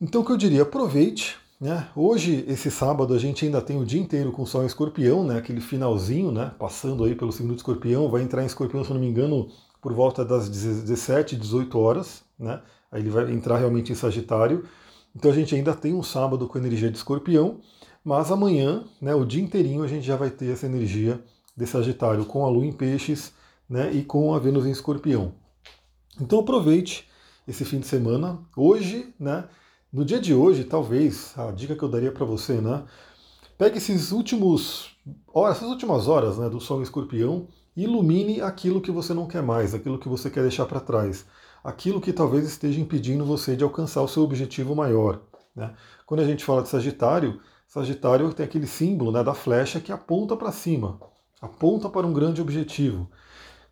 Então, 0.00 0.22
o 0.22 0.24
que 0.24 0.32
eu 0.32 0.36
diria, 0.38 0.62
aproveite. 0.62 1.36
Né? 1.60 1.86
Hoje, 1.94 2.42
esse 2.48 2.70
sábado, 2.70 3.12
a 3.12 3.18
gente 3.18 3.44
ainda 3.44 3.60
tem 3.60 3.78
o 3.78 3.84
dia 3.84 4.00
inteiro 4.00 4.32
com 4.32 4.42
o 4.42 4.46
Sol 4.46 4.62
em 4.62 4.66
Escorpião, 4.66 5.22
né? 5.22 5.36
aquele 5.36 5.60
finalzinho, 5.60 6.32
né? 6.32 6.52
passando 6.58 7.04
aí 7.04 7.14
pelo 7.14 7.30
signo 7.30 7.50
de 7.50 7.60
Escorpião, 7.60 8.08
vai 8.08 8.22
entrar 8.22 8.42
em 8.42 8.46
Escorpião, 8.46 8.82
se 8.82 8.92
não 8.94 8.98
me 8.98 9.06
engano, 9.06 9.48
por 9.82 9.92
volta 9.92 10.24
das 10.24 10.48
17, 10.48 11.36
18 11.36 11.78
horas, 11.78 12.22
né? 12.38 12.62
aí 12.90 13.02
ele 13.02 13.10
vai 13.10 13.30
entrar 13.30 13.58
realmente 13.58 13.92
em 13.92 13.94
Sagitário. 13.94 14.64
Então 15.14 15.30
a 15.30 15.34
gente 15.34 15.54
ainda 15.54 15.74
tem 15.74 15.92
um 15.92 16.02
sábado 16.02 16.48
com 16.48 16.56
energia 16.58 16.90
de 16.90 16.96
Escorpião, 16.96 17.60
mas 18.02 18.32
amanhã, 18.32 18.84
né, 19.00 19.14
o 19.14 19.24
dia 19.24 19.42
inteirinho, 19.42 19.84
a 19.84 19.86
gente 19.86 20.04
já 20.04 20.16
vai 20.16 20.30
ter 20.30 20.50
essa 20.50 20.64
energia 20.64 21.22
de 21.54 21.66
Sagitário 21.66 22.24
com 22.24 22.44
a 22.44 22.48
Lua 22.48 22.64
em 22.64 22.72
Peixes 22.72 23.34
né, 23.72 23.90
e 23.90 24.04
com 24.04 24.34
a 24.34 24.38
Vênus 24.38 24.66
em 24.66 24.70
Escorpião. 24.70 25.32
Então 26.20 26.40
aproveite 26.40 27.08
esse 27.48 27.64
fim 27.64 27.80
de 27.80 27.86
semana. 27.86 28.38
Hoje, 28.54 29.14
né, 29.18 29.44
no 29.90 30.04
dia 30.04 30.20
de 30.20 30.34
hoje, 30.34 30.64
talvez, 30.64 31.32
a 31.38 31.50
dica 31.50 31.74
que 31.74 31.82
eu 31.82 31.88
daria 31.88 32.12
para 32.12 32.26
você, 32.26 32.60
né? 32.60 32.84
Pegue 33.56 33.78
esses 33.78 34.12
últimos, 34.12 34.94
essas 35.48 35.68
últimas 35.68 36.06
horas 36.06 36.36
né, 36.36 36.50
do 36.50 36.60
Sol 36.60 36.80
em 36.80 36.82
Escorpião 36.82 37.48
e 37.74 37.84
ilumine 37.84 38.42
aquilo 38.42 38.80
que 38.80 38.90
você 38.90 39.14
não 39.14 39.26
quer 39.26 39.42
mais, 39.42 39.74
aquilo 39.74 39.98
que 39.98 40.08
você 40.08 40.28
quer 40.28 40.42
deixar 40.42 40.66
para 40.66 40.80
trás, 40.80 41.24
aquilo 41.64 42.00
que 42.00 42.12
talvez 42.12 42.44
esteja 42.44 42.78
impedindo 42.78 43.24
você 43.24 43.56
de 43.56 43.64
alcançar 43.64 44.02
o 44.02 44.08
seu 44.08 44.22
objetivo 44.22 44.76
maior. 44.76 45.22
Né? 45.56 45.72
Quando 46.04 46.20
a 46.20 46.26
gente 46.26 46.44
fala 46.44 46.62
de 46.62 46.68
Sagitário, 46.68 47.40
Sagitário 47.66 48.32
tem 48.34 48.44
aquele 48.44 48.66
símbolo 48.66 49.12
né, 49.12 49.24
da 49.24 49.32
flecha 49.32 49.80
que 49.80 49.92
aponta 49.92 50.36
para 50.36 50.52
cima, 50.52 51.00
aponta 51.40 51.88
para 51.88 52.06
um 52.06 52.12
grande 52.12 52.42
objetivo. 52.42 53.08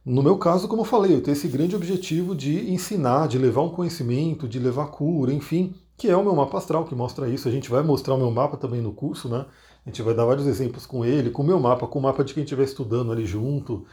No 0.04 0.22
meu 0.22 0.38
caso, 0.38 0.66
como 0.66 0.82
eu 0.82 0.86
falei, 0.86 1.14
eu 1.14 1.22
tenho 1.22 1.34
esse 1.34 1.46
grande 1.46 1.76
objetivo 1.76 2.34
de 2.34 2.70
ensinar, 2.70 3.28
de 3.28 3.38
levar 3.38 3.62
um 3.62 3.68
conhecimento, 3.68 4.48
de 4.48 4.58
levar 4.58 4.86
cura, 4.86 5.32
enfim, 5.32 5.74
que 5.96 6.08
é 6.08 6.16
o 6.16 6.22
meu 6.24 6.34
mapa 6.34 6.56
astral 6.56 6.84
que 6.86 6.94
mostra 6.94 7.28
isso. 7.28 7.46
A 7.46 7.50
gente 7.50 7.70
vai 7.70 7.82
mostrar 7.82 8.14
o 8.14 8.18
meu 8.18 8.30
mapa 8.30 8.56
também 8.56 8.80
no 8.80 8.92
curso, 8.92 9.28
né? 9.28 9.44
A 9.84 9.88
gente 9.90 10.00
vai 10.02 10.14
dar 10.14 10.24
vários 10.24 10.46
exemplos 10.46 10.86
com 10.86 11.04
ele, 11.04 11.30
com 11.30 11.42
o 11.42 11.46
meu 11.46 11.60
mapa, 11.60 11.86
com 11.86 11.98
o 11.98 12.02
mapa 12.02 12.24
de 12.24 12.32
quem 12.32 12.44
estiver 12.44 12.64
estudando 12.64 13.12
ali 13.12 13.26
junto. 13.26 13.84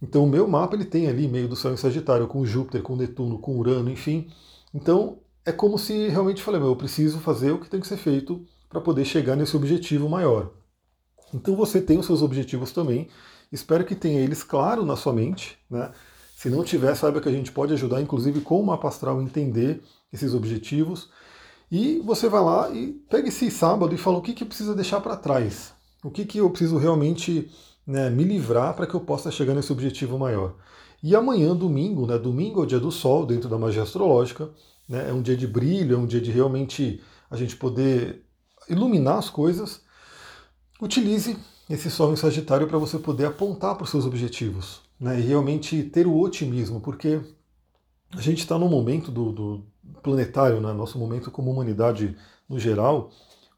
Então 0.00 0.24
o 0.24 0.28
meu 0.28 0.48
mapa 0.48 0.74
ele 0.74 0.86
tem 0.86 1.06
ali 1.06 1.28
meio 1.28 1.48
do 1.48 1.54
Sol 1.54 1.72
em 1.72 1.76
Sagitário, 1.76 2.26
com 2.26 2.44
Júpiter, 2.44 2.82
com 2.82 2.96
Netuno, 2.96 3.38
com 3.38 3.58
Urano, 3.58 3.90
enfim. 3.90 4.28
Então 4.74 5.18
é 5.44 5.52
como 5.52 5.78
se 5.78 6.08
realmente 6.08 6.42
falei, 6.42 6.60
eu 6.60 6.76
preciso 6.76 7.18
fazer 7.18 7.52
o 7.52 7.58
que 7.58 7.68
tem 7.68 7.80
que 7.80 7.86
ser 7.86 7.98
feito 7.98 8.44
para 8.68 8.80
poder 8.80 9.04
chegar 9.04 9.36
nesse 9.36 9.56
objetivo 9.56 10.08
maior. 10.08 10.50
Então 11.32 11.56
você 11.56 11.80
tem 11.80 11.98
os 11.98 12.06
seus 12.06 12.22
objetivos 12.22 12.72
também. 12.72 13.08
Espero 13.50 13.84
que 13.84 13.94
tenha 13.94 14.20
eles 14.20 14.42
claro 14.42 14.84
na 14.84 14.96
sua 14.96 15.12
mente, 15.12 15.58
né? 15.70 15.90
Se 16.36 16.50
não 16.50 16.64
tiver, 16.64 16.94
saiba 16.96 17.20
que 17.20 17.28
a 17.28 17.32
gente 17.32 17.52
pode 17.52 17.72
ajudar, 17.72 18.00
inclusive 18.00 18.40
com 18.40 18.60
o 18.60 18.66
mapa 18.66 18.88
astral, 18.88 19.20
a 19.20 19.22
entender 19.22 19.80
esses 20.12 20.34
objetivos. 20.34 21.08
E 21.70 22.00
você 22.04 22.28
vai 22.28 22.42
lá 22.42 22.70
e 22.70 22.88
pega 23.08 23.28
esse 23.28 23.50
sábado 23.50 23.94
e 23.94 23.98
fala 23.98 24.18
o 24.18 24.22
que, 24.22 24.32
que 24.34 24.44
precisa 24.44 24.74
deixar 24.74 25.00
para 25.00 25.16
trás. 25.16 25.72
O 26.02 26.10
que, 26.10 26.24
que 26.24 26.38
eu 26.38 26.50
preciso 26.50 26.76
realmente 26.78 27.48
né, 27.86 28.10
me 28.10 28.24
livrar 28.24 28.74
para 28.74 28.86
que 28.86 28.94
eu 28.94 29.00
possa 29.00 29.30
chegar 29.30 29.54
nesse 29.54 29.72
objetivo 29.72 30.18
maior. 30.18 30.54
E 31.02 31.16
amanhã, 31.16 31.54
domingo, 31.54 32.06
né, 32.06 32.16
domingo 32.18 32.60
é 32.60 32.62
o 32.62 32.66
dia 32.66 32.78
do 32.78 32.90
sol 32.90 33.26
dentro 33.26 33.48
da 33.48 33.58
magia 33.58 33.82
astrológica, 33.82 34.50
né, 34.88 35.08
é 35.08 35.12
um 35.12 35.22
dia 35.22 35.36
de 35.36 35.46
brilho, 35.46 35.96
é 35.96 35.98
um 35.98 36.06
dia 36.06 36.20
de 36.20 36.30
realmente 36.30 37.00
a 37.30 37.36
gente 37.36 37.56
poder 37.56 38.24
iluminar 38.68 39.18
as 39.18 39.28
coisas. 39.28 39.80
Utilize 40.82 41.36
esse 41.70 41.88
sol 41.88 42.12
em 42.12 42.16
Sagitário 42.16 42.66
para 42.66 42.76
você 42.76 42.98
poder 42.98 43.26
apontar 43.26 43.76
para 43.76 43.84
os 43.84 43.90
seus 43.90 44.04
objetivos 44.04 44.80
né, 44.98 45.16
e 45.20 45.22
realmente 45.22 45.80
ter 45.84 46.08
o 46.08 46.18
otimismo, 46.18 46.80
porque 46.80 47.20
a 48.10 48.20
gente 48.20 48.40
está 48.40 48.58
num 48.58 48.68
momento 48.68 49.08
do, 49.12 49.30
do, 49.30 49.66
planetário, 50.02 50.60
né, 50.60 50.72
nosso 50.72 50.98
momento 50.98 51.30
como 51.30 51.52
humanidade 51.52 52.16
no 52.48 52.58
geral, 52.58 53.12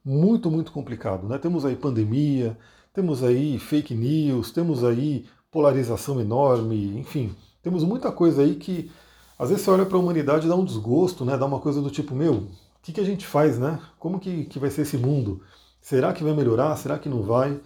muito, 0.04 0.50
muito 0.50 0.70
complicado. 0.70 1.26
Né? 1.26 1.38
Temos 1.38 1.64
aí 1.64 1.74
pandemia, 1.74 2.58
temos 2.92 3.24
aí 3.24 3.58
fake 3.58 3.94
news, 3.94 4.50
temos 4.50 4.84
aí 4.84 5.24
polarização 5.50 6.20
enorme, 6.20 6.98
enfim, 6.98 7.34
temos 7.62 7.84
muita 7.84 8.12
coisa 8.12 8.42
aí 8.42 8.56
que 8.56 8.92
às 9.38 9.48
vezes 9.48 9.64
você 9.64 9.70
olha 9.70 9.86
para 9.86 9.96
a 9.96 10.00
humanidade 10.00 10.44
e 10.44 10.48
dá 10.50 10.56
um 10.56 10.64
desgosto, 10.64 11.24
né? 11.24 11.38
dá 11.38 11.46
uma 11.46 11.58
coisa 11.58 11.80
do 11.80 11.90
tipo, 11.90 12.14
meu, 12.14 12.34
o 12.34 12.48
que, 12.82 12.92
que 12.92 13.00
a 13.00 13.04
gente 13.04 13.26
faz, 13.26 13.58
né? 13.58 13.80
Como 13.98 14.20
que, 14.20 14.44
que 14.44 14.58
vai 14.58 14.70
ser 14.70 14.82
esse 14.82 14.98
mundo? 14.98 15.40
Será 15.84 16.12
que 16.12 16.24
vai 16.24 16.32
melhorar? 16.32 16.74
Será 16.76 16.98
que 16.98 17.08
não 17.08 17.22
vai? 17.22 17.60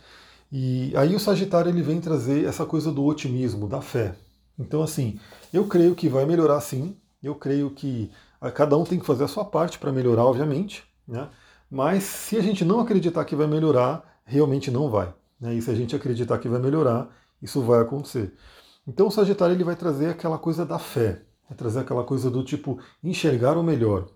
E 0.50 0.92
aí 0.94 1.14
o 1.14 1.20
Sagitário 1.20 1.70
ele 1.70 1.82
vem 1.82 2.00
trazer 2.00 2.44
essa 2.44 2.66
coisa 2.66 2.90
do 2.90 3.04
otimismo, 3.04 3.66
da 3.66 3.80
fé. 3.80 4.14
Então 4.58 4.82
assim, 4.82 5.18
eu 5.54 5.66
creio 5.66 5.94
que 5.94 6.08
vai 6.08 6.26
melhorar 6.26 6.60
sim. 6.60 6.96
Eu 7.22 7.34
creio 7.34 7.70
que 7.70 8.10
Cada 8.54 8.76
um 8.76 8.84
tem 8.84 9.00
que 9.00 9.06
fazer 9.06 9.24
a 9.24 9.28
sua 9.28 9.44
parte 9.44 9.78
para 9.78 9.90
melhorar, 9.90 10.24
obviamente, 10.24 10.84
né? 11.06 11.28
mas 11.68 12.04
se 12.04 12.36
a 12.36 12.40
gente 12.40 12.64
não 12.64 12.78
acreditar 12.78 13.24
que 13.24 13.34
vai 13.34 13.48
melhorar, 13.48 14.20
realmente 14.24 14.70
não 14.70 14.88
vai. 14.88 15.12
Né? 15.40 15.54
E 15.54 15.62
se 15.62 15.70
a 15.70 15.74
gente 15.74 15.96
acreditar 15.96 16.38
que 16.38 16.48
vai 16.48 16.60
melhorar, 16.60 17.08
isso 17.42 17.60
vai 17.62 17.80
acontecer. 17.80 18.32
Então 18.86 19.08
o 19.08 19.10
Sagitário 19.10 19.54
ele 19.54 19.64
vai 19.64 19.74
trazer 19.74 20.08
aquela 20.08 20.38
coisa 20.38 20.64
da 20.64 20.78
fé, 20.78 21.22
vai 21.48 21.58
trazer 21.58 21.80
aquela 21.80 22.04
coisa 22.04 22.30
do 22.30 22.44
tipo 22.44 22.78
enxergar 23.02 23.58
o 23.58 23.62
melhor. 23.62 24.08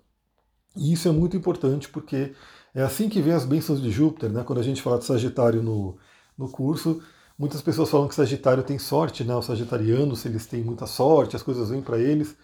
E 0.76 0.92
isso 0.92 1.08
é 1.08 1.12
muito 1.12 1.36
importante 1.36 1.88
porque 1.88 2.32
é 2.74 2.82
assim 2.82 3.08
que 3.08 3.20
vem 3.20 3.32
as 3.32 3.44
bênçãos 3.44 3.80
de 3.82 3.90
Júpiter, 3.90 4.30
né? 4.30 4.42
Quando 4.44 4.60
a 4.60 4.62
gente 4.62 4.80
fala 4.80 4.98
de 4.98 5.04
Sagitário 5.04 5.62
no, 5.62 5.96
no 6.36 6.48
curso, 6.48 7.02
muitas 7.38 7.60
pessoas 7.60 7.90
falam 7.90 8.08
que 8.08 8.14
Sagitário 8.14 8.62
tem 8.62 8.78
sorte, 8.78 9.24
né? 9.24 9.34
Os 9.36 9.46
sagitarianos, 9.46 10.24
eles 10.24 10.46
têm 10.46 10.62
muita 10.62 10.86
sorte, 10.86 11.36
as 11.36 11.42
coisas 11.42 11.70
vêm 11.70 11.82
para 11.82 11.98
eles. 11.98 12.36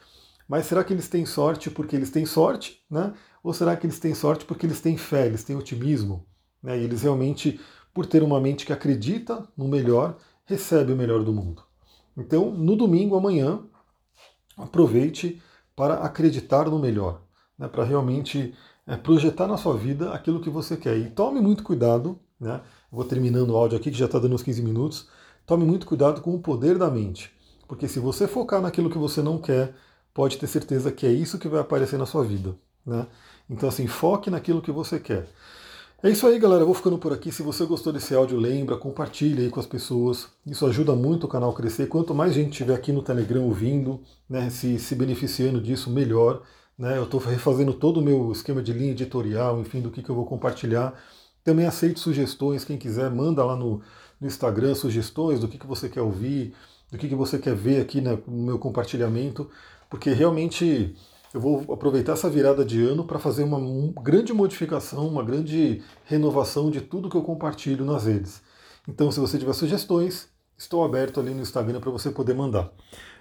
Mas 0.46 0.66
será 0.66 0.84
que 0.84 0.92
eles 0.92 1.08
têm 1.08 1.24
sorte 1.26 1.70
porque 1.70 1.96
eles 1.96 2.10
têm 2.10 2.26
sorte, 2.26 2.82
né? 2.90 3.12
Ou 3.42 3.52
será 3.54 3.76
que 3.76 3.86
eles 3.86 3.98
têm 3.98 4.14
sorte 4.14 4.44
porque 4.44 4.66
eles 4.66 4.80
têm 4.80 4.96
fé, 4.96 5.26
eles 5.26 5.44
têm 5.44 5.56
otimismo, 5.56 6.26
né? 6.62 6.78
E 6.78 6.84
eles 6.84 7.02
realmente, 7.02 7.60
por 7.94 8.04
ter 8.04 8.22
uma 8.22 8.40
mente 8.40 8.66
que 8.66 8.72
acredita 8.72 9.48
no 9.56 9.66
melhor, 9.66 10.16
recebe 10.44 10.92
o 10.92 10.96
melhor 10.96 11.22
do 11.22 11.32
mundo. 11.32 11.62
Então, 12.16 12.50
no 12.50 12.76
domingo 12.76 13.16
amanhã, 13.16 13.60
aproveite 14.56 15.40
para 15.76 15.94
acreditar 15.94 16.68
no 16.68 16.78
melhor, 16.78 17.22
né? 17.58 17.68
Para 17.68 17.84
realmente 17.84 18.54
é, 18.88 18.96
projetar 18.96 19.46
na 19.46 19.58
sua 19.58 19.76
vida 19.76 20.12
aquilo 20.12 20.40
que 20.40 20.48
você 20.48 20.76
quer. 20.76 20.96
E 20.96 21.10
tome 21.10 21.40
muito 21.40 21.62
cuidado, 21.62 22.18
né? 22.40 22.62
Vou 22.90 23.04
terminando 23.04 23.50
o 23.50 23.56
áudio 23.56 23.78
aqui 23.78 23.90
que 23.90 23.98
já 23.98 24.06
está 24.06 24.18
dando 24.18 24.34
uns 24.34 24.42
15 24.42 24.62
minutos. 24.62 25.08
Tome 25.46 25.64
muito 25.64 25.86
cuidado 25.86 26.22
com 26.22 26.34
o 26.34 26.40
poder 26.40 26.78
da 26.78 26.90
mente, 26.90 27.30
porque 27.66 27.86
se 27.86 28.00
você 28.00 28.26
focar 28.26 28.60
naquilo 28.60 28.90
que 28.90 28.98
você 28.98 29.22
não 29.22 29.38
quer, 29.38 29.74
pode 30.12 30.38
ter 30.38 30.46
certeza 30.46 30.90
que 30.90 31.06
é 31.06 31.12
isso 31.12 31.38
que 31.38 31.48
vai 31.48 31.60
aparecer 31.60 31.98
na 31.98 32.06
sua 32.06 32.24
vida. 32.24 32.54
Né? 32.84 33.06
Então, 33.48 33.68
assim, 33.68 33.86
foque 33.86 34.30
naquilo 34.30 34.62
que 34.62 34.72
você 34.72 34.98
quer. 34.98 35.28
É 36.02 36.08
isso 36.08 36.26
aí, 36.26 36.38
galera. 36.38 36.62
Eu 36.62 36.66
vou 36.66 36.74
ficando 36.74 36.96
por 36.96 37.12
aqui. 37.12 37.32
Se 37.32 37.42
você 37.42 37.64
gostou 37.66 37.92
desse 37.92 38.14
áudio, 38.14 38.38
lembra, 38.38 38.76
compartilha 38.76 39.42
aí 39.42 39.50
com 39.50 39.58
as 39.58 39.66
pessoas. 39.66 40.28
Isso 40.46 40.64
ajuda 40.64 40.94
muito 40.94 41.24
o 41.24 41.28
canal 41.28 41.50
a 41.50 41.54
crescer. 41.54 41.88
Quanto 41.88 42.14
mais 42.14 42.34
gente 42.34 42.52
tiver 42.52 42.74
aqui 42.74 42.92
no 42.92 43.02
Telegram 43.02 43.42
ouvindo, 43.42 44.00
né, 44.28 44.48
se, 44.48 44.78
se 44.78 44.94
beneficiando 44.94 45.60
disso, 45.60 45.90
melhor. 45.90 46.42
Né? 46.78 46.96
Eu 46.96 47.04
estou 47.04 47.20
refazendo 47.20 47.74
todo 47.74 47.98
o 47.98 48.02
meu 48.02 48.30
esquema 48.30 48.62
de 48.62 48.72
linha 48.72 48.92
editorial, 48.92 49.60
enfim, 49.60 49.80
do 49.80 49.90
que, 49.90 50.02
que 50.02 50.10
eu 50.10 50.14
vou 50.14 50.26
compartilhar. 50.26 50.94
Também 51.42 51.66
aceito 51.66 51.98
sugestões. 51.98 52.64
Quem 52.64 52.76
quiser, 52.76 53.10
manda 53.10 53.44
lá 53.44 53.56
no, 53.56 53.82
no 54.20 54.26
Instagram 54.26 54.74
sugestões 54.74 55.40
do 55.40 55.48
que, 55.48 55.58
que 55.58 55.66
você 55.66 55.88
quer 55.88 56.02
ouvir 56.02 56.54
do 56.90 56.98
que, 56.98 57.08
que 57.08 57.14
você 57.14 57.38
quer 57.38 57.54
ver 57.54 57.80
aqui 57.80 58.00
no 58.00 58.20
meu 58.26 58.58
compartilhamento, 58.58 59.50
porque 59.90 60.10
realmente 60.10 60.94
eu 61.32 61.40
vou 61.40 61.72
aproveitar 61.72 62.12
essa 62.12 62.30
virada 62.30 62.64
de 62.64 62.82
ano 62.82 63.04
para 63.04 63.18
fazer 63.18 63.44
uma 63.44 63.60
grande 64.02 64.32
modificação, 64.32 65.06
uma 65.06 65.22
grande 65.22 65.82
renovação 66.04 66.70
de 66.70 66.80
tudo 66.80 67.10
que 67.10 67.16
eu 67.16 67.22
compartilho 67.22 67.84
nas 67.84 68.06
redes. 68.06 68.42
Então, 68.88 69.12
se 69.12 69.20
você 69.20 69.38
tiver 69.38 69.52
sugestões, 69.52 70.28
estou 70.56 70.82
aberto 70.82 71.20
ali 71.20 71.34
no 71.34 71.42
Instagram 71.42 71.80
para 71.80 71.90
você 71.90 72.10
poder 72.10 72.34
mandar. 72.34 72.72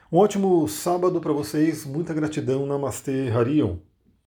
Um 0.09 0.19
ótimo 0.19 0.65
sábado 0.69 1.19
para 1.19 1.33
vocês, 1.33 1.85
muita 1.85 2.13
gratidão, 2.13 2.65
Namastê, 2.65 3.29
Harion. 3.29 3.75